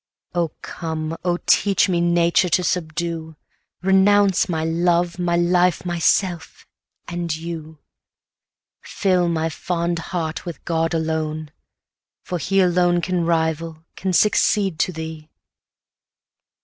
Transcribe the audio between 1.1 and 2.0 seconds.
oh teach